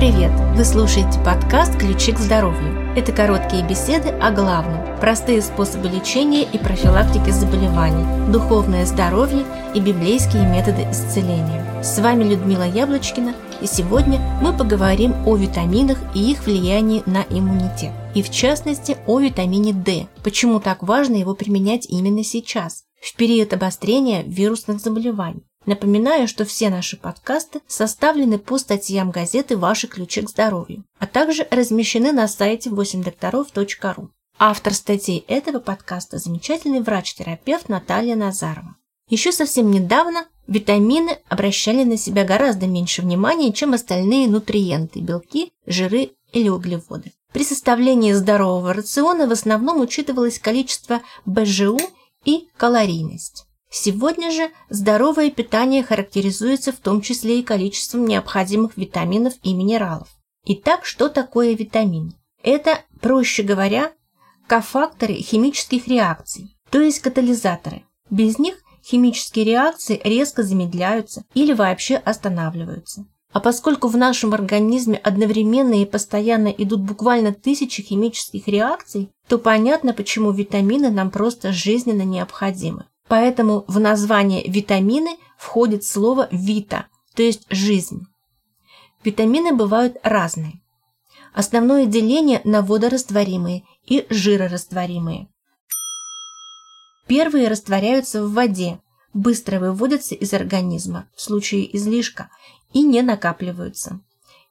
[0.00, 0.32] привет!
[0.56, 2.96] Вы слушаете подкаст «Ключи к здоровью».
[2.96, 9.44] Это короткие беседы о главном, простые способы лечения и профилактики заболеваний, духовное здоровье
[9.74, 11.82] и библейские методы исцеления.
[11.82, 17.92] С вами Людмила Яблочкина, и сегодня мы поговорим о витаминах и их влиянии на иммунитет.
[18.14, 20.06] И в частности о витамине D.
[20.24, 25.49] Почему так важно его применять именно сейчас, в период обострения вирусных заболеваний.
[25.70, 31.46] Напоминаю, что все наши подкасты составлены по статьям газеты «Ваши ключи к здоровью», а также
[31.48, 34.10] размещены на сайте 8докторов.ру.
[34.36, 38.74] Автор статей этого подкаста– замечательный врач-терапевт Наталья Назарова.
[39.08, 46.10] Еще совсем недавно витамины обращали на себя гораздо меньше внимания, чем остальные нутриенты– белки, жиры
[46.32, 47.12] или углеводы.
[47.32, 51.78] При составлении здорового рациона в основном учитывалось количество БЖУ
[52.24, 53.46] и калорийность.
[53.72, 60.08] Сегодня же здоровое питание характеризуется в том числе и количеством необходимых витаминов и минералов.
[60.44, 62.14] Итак, что такое витамин?
[62.42, 63.92] Это, проще говоря,
[64.48, 67.84] кофакторы химических реакций, то есть катализаторы.
[68.10, 73.06] Без них химические реакции резко замедляются или вообще останавливаются.
[73.32, 79.92] А поскольку в нашем организме одновременно и постоянно идут буквально тысячи химических реакций, то понятно,
[79.92, 82.86] почему витамины нам просто жизненно необходимы.
[83.10, 88.06] Поэтому в название витамины входит слово «вита», то есть «жизнь».
[89.02, 90.62] Витамины бывают разные.
[91.34, 95.26] Основное деление на водорастворимые и жирорастворимые.
[97.08, 98.78] Первые растворяются в воде,
[99.12, 102.30] быстро выводятся из организма в случае излишка
[102.72, 103.98] и не накапливаются.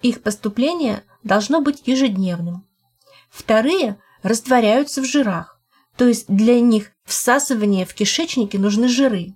[0.00, 2.64] Их поступление должно быть ежедневным.
[3.30, 5.60] Вторые растворяются в жирах,
[5.96, 9.34] то есть для них всасывание в кишечнике нужны жиры.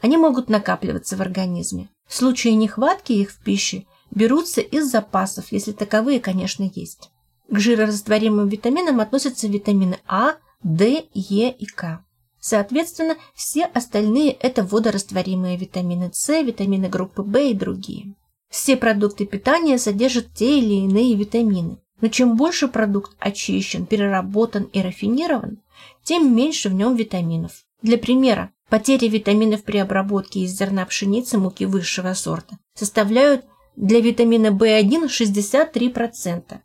[0.00, 1.88] Они могут накапливаться в организме.
[2.06, 7.10] В случае нехватки их в пище берутся из запасов, если таковые, конечно, есть.
[7.50, 12.04] К жирорастворимым витаминам относятся витамины А, D, Е и К.
[12.40, 18.14] Соответственно, все остальные– это водорастворимые витамины С, витамины группы В и другие.
[18.48, 21.78] Все продукты питания содержат те или иные витамины.
[22.00, 25.58] Но чем больше продукт очищен, переработан и рафинирован,
[26.02, 27.64] тем меньше в нем витаминов.
[27.82, 33.44] Для примера, потери витаминов при обработке из зерна пшеницы муки высшего сорта составляют
[33.76, 36.58] для витамина В1 63%,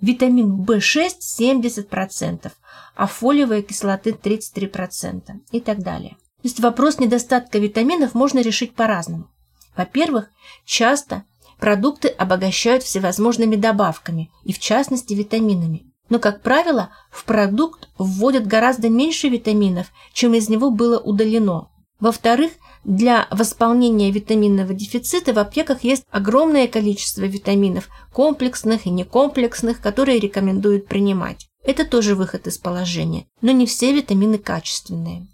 [0.00, 2.52] витамин В6 70%,
[2.94, 6.10] а фолиевой кислоты 33% и так далее.
[6.10, 9.28] То есть вопрос недостатка витаминов можно решить по-разному.
[9.76, 10.28] Во-первых,
[10.64, 11.24] часто
[11.58, 15.87] продукты обогащают всевозможными добавками, и в частности витаминами.
[16.08, 21.68] Но, как правило, в продукт вводят гораздо меньше витаминов, чем из него было удалено.
[22.00, 22.52] Во-вторых,
[22.84, 30.86] для восполнения витаминного дефицита в аптеках есть огромное количество витаминов, комплексных и некомплексных, которые рекомендуют
[30.86, 31.48] принимать.
[31.64, 35.26] Это тоже выход из положения, но не все витамины качественные.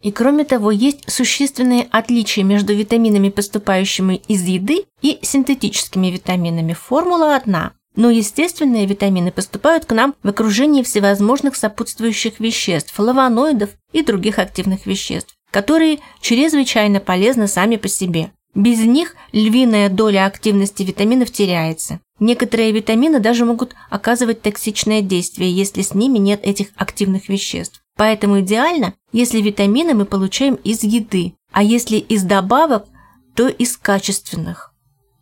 [0.00, 6.72] И кроме того, есть существенные отличия между витаминами, поступающими из еды, и синтетическими витаминами.
[6.72, 7.72] Формула одна.
[7.96, 14.86] Но естественные витамины поступают к нам в окружении всевозможных сопутствующих веществ, флавоноидов и других активных
[14.86, 18.30] веществ, которые чрезвычайно полезны сами по себе.
[18.54, 22.00] Без них львиная доля активности витаминов теряется.
[22.18, 27.82] Некоторые витамины даже могут оказывать токсичное действие, если с ними нет этих активных веществ.
[27.96, 32.86] Поэтому идеально, если витамины мы получаем из еды, а если из добавок,
[33.34, 34.74] то из качественных.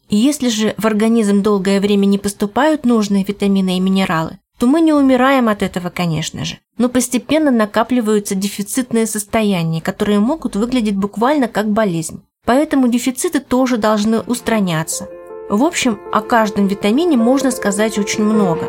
[0.08, 4.80] И если же в организм долгое время не поступают нужные витамины и минералы, то мы
[4.80, 11.48] не умираем от этого, конечно же, но постепенно накапливаются дефицитные состояния, которые могут выглядеть буквально
[11.48, 12.22] как болезнь.
[12.44, 15.08] Поэтому дефициты тоже должны устраняться.
[15.48, 18.66] В общем, о каждом витамине можно сказать очень много.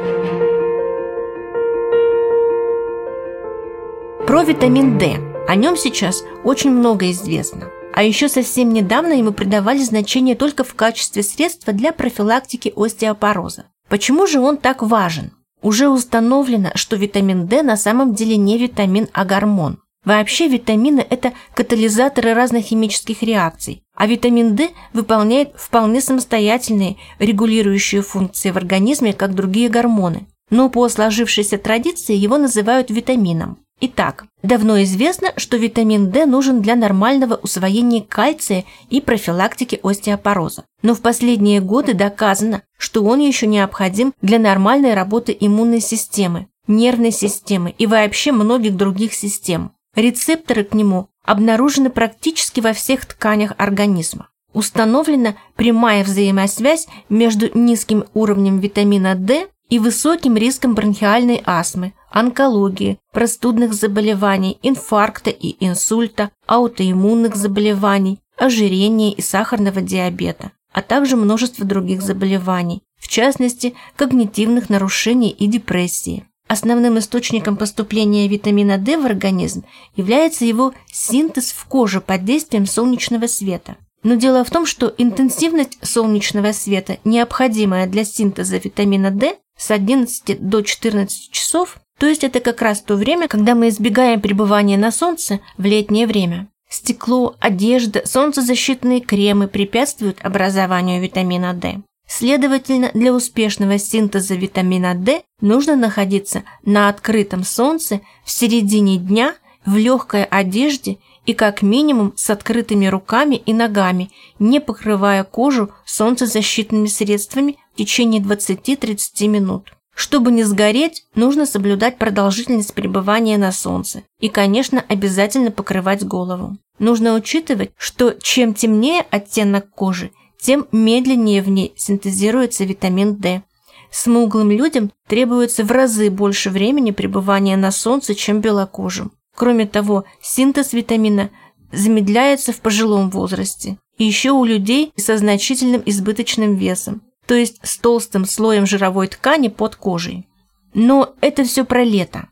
[4.26, 5.18] Про витамин D.
[5.48, 7.70] О нем сейчас очень много известно.
[7.96, 13.68] А еще совсем недавно ему придавали значение только в качестве средства для профилактики остеопороза.
[13.88, 15.32] Почему же он так важен?
[15.62, 19.80] Уже установлено, что витамин D на самом деле не витамин, а гормон.
[20.04, 28.52] Вообще витамины– это катализаторы разных химических реакций, а витамин D выполняет вполне самостоятельные регулирующие функции
[28.52, 30.28] в организме, как другие гормоны.
[30.50, 33.58] Но по сложившейся традиции его называют витамином.
[33.82, 40.64] Итак, давно известно, что витамин D нужен для нормального усвоения кальция и профилактики остеопороза.
[40.82, 47.12] Но в последние годы доказано, что он еще необходим для нормальной работы иммунной системы, нервной
[47.12, 49.72] системы и вообще многих других систем.
[49.96, 54.30] Рецепторы к нему обнаружены практически во всех тканях организма.
[54.54, 63.74] установлена прямая взаимосвязь между низким уровнем витамина D и высоким риском бронхиальной астмы, онкологии, простудных
[63.74, 72.84] заболеваний, инфаркта и инсульта, аутоиммунных заболеваний, ожирения и сахарного диабета, а также множество других заболеваний,
[73.00, 76.26] в частности, когнитивных нарушений и депрессии.
[76.48, 79.66] Основным источником поступления витамина D в организм
[79.96, 83.78] является его синтез в коже под действием солнечного света.
[84.06, 90.48] Но дело в том, что интенсивность солнечного света, необходимая для синтеза витамина D, с 11
[90.48, 94.92] до 14 часов, то есть это как раз то время, когда мы избегаем пребывания на
[94.92, 96.48] солнце в летнее время.
[96.70, 101.82] Стекло, одежда, солнцезащитные кремы препятствуют образованию витамина D.
[102.08, 109.34] Следовательно, для успешного синтеза витамина D нужно находиться на открытом солнце в середине дня
[109.66, 116.88] в легкой одежде и как минимум с открытыми руками и ногами, не покрывая кожу солнцезащитными
[116.88, 119.74] средствами в течение 20-30 минут.
[119.96, 126.58] Чтобы не сгореть, нужно соблюдать продолжительность пребывания на солнце и, конечно, обязательно покрывать голову.
[126.80, 133.42] Нужно учитывать, что чем темнее оттенок кожи, тем медленнее в ней синтезируется витамин D.
[133.90, 139.14] Смуглым людям требуется в разы больше времени пребывания на солнце, чем белокожим.
[139.36, 141.30] Кроме того, синтез витамина
[141.72, 143.78] замедляется в пожилом возрасте.
[143.98, 149.48] И еще у людей со значительным избыточным весом, то есть с толстым слоем жировой ткани
[149.48, 150.28] под кожей.
[150.74, 152.28] Но это все про лето,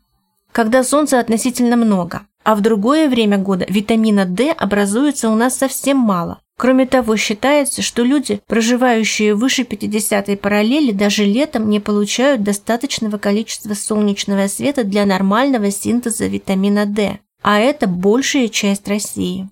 [0.52, 5.96] когда солнца относительно много, а в другое время года витамина D образуется у нас совсем
[5.96, 6.40] мало.
[6.56, 13.74] Кроме того, считается, что люди, проживающие выше 50-й параллели, даже летом не получают достаточного количества
[13.74, 19.48] солнечного света для нормального синтеза витамина D, а это большая часть России.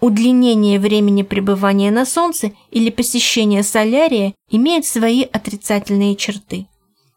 [0.00, 6.66] Удлинение времени пребывания на солнце или посещение солярия имеет свои отрицательные черты.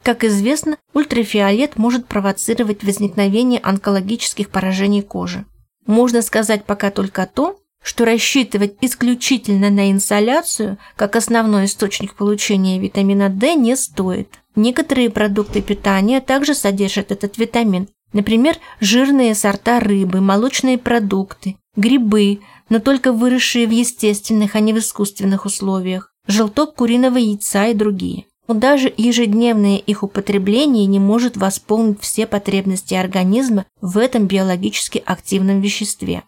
[0.03, 5.45] Как известно, ультрафиолет может провоцировать возникновение онкологических поражений кожи.
[5.87, 13.29] Можно сказать пока только то, что рассчитывать исключительно на инсоляцию как основной источник получения витамина
[13.29, 14.39] D не стоит.
[14.55, 22.39] Некоторые продукты питания также содержат этот витамин, например, жирные сорта рыбы, молочные продукты, грибы,
[22.69, 28.25] но только выросшие в естественных, а не в искусственных условиях, желток куриного яйца и другие.
[28.47, 35.61] Но даже ежедневное их употребление не может восполнить все потребности организма в этом биологически активном
[35.61, 36.23] веществе.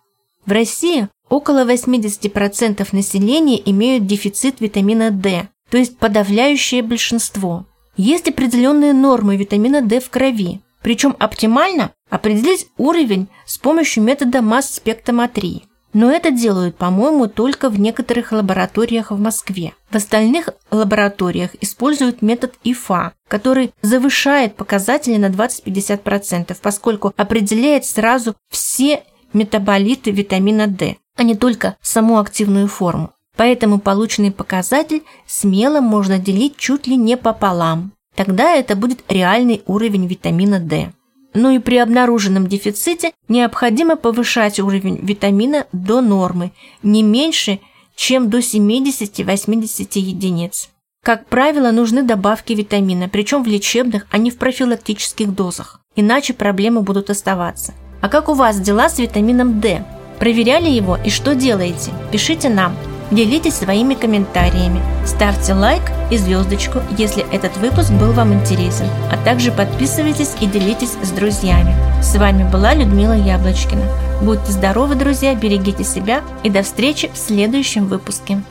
[0.46, 7.66] В России около 80% населения имеют дефицит витамина D, то есть подавляющее большинство.
[7.96, 15.64] Есть определенные нормы витамина D в крови, причем оптимально определить уровень с помощью метода масс-спектометрии.
[15.94, 19.74] Но это делают, по-моему, только в некоторых лабораториях в Москве.
[19.90, 29.04] В остальных лабораториях используют метод ИФА, который завышает показатели на 20-50%, поскольку определяет сразу все
[29.34, 33.12] метаболиты витамина D, а не только саму активную форму.
[33.36, 37.92] Поэтому полученный показатель смело можно делить чуть ли не пополам.
[38.16, 40.92] Тогда это будет реальный уровень витамина D.
[41.34, 46.52] Ну и при обнаруженном дефиците необходимо повышать уровень витамина до нормы,
[46.82, 47.60] не меньше,
[47.96, 50.70] чем до 70-80 единиц.
[51.04, 56.82] Как правило, нужны добавки витамина, причем в лечебных, а не в профилактических дозах, иначе проблемы
[56.82, 57.76] будут оставаться.
[58.02, 59.86] А как у вас дела с витамином D?
[60.20, 61.92] Проверяли его и что делаете?
[62.12, 62.76] Пишите нам.
[63.12, 64.82] Делитесь своими комментариями.
[65.06, 68.88] Ставьте лайк и звездочку, если этот выпуск был вам интересен.
[69.12, 71.74] А также подписывайтесь и делитесь с друзьями.
[72.02, 73.86] С вами была Людмила Яблочкина.
[74.22, 78.42] Будьте здоровы, друзья, берегите себя и до встречи в следующем выпуске.